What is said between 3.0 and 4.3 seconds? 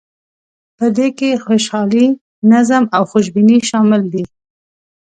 خوشبیني شامل دي.